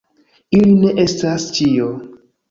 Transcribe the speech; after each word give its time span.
Ili 0.59 0.71
ne 0.77 0.93
estas 1.03 1.45
ĉio. 1.59 1.91